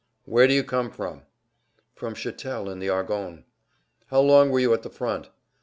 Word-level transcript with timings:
"Where 0.25 0.47
do 0.47 0.53
you 0.55 0.63
come 0.63 0.89
from?" 0.89 1.27
"From 1.93 2.15
Chatel 2.15 2.71
in 2.71 2.79
the 2.79 2.89
Argonnes." 2.89 3.43
"How 4.07 4.21
long 4.21 4.49
were 4.49 4.59
you 4.59 4.73
at 4.73 4.81
the 4.81 4.89
front?" 4.89 5.29